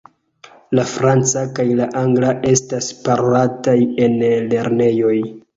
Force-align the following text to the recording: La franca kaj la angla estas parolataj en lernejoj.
La 0.79 0.85
franca 0.91 1.43
kaj 1.59 1.65
la 1.81 1.87
angla 2.01 2.33
estas 2.53 2.89
parolataj 3.05 3.79
en 4.07 4.21
lernejoj. 4.57 5.17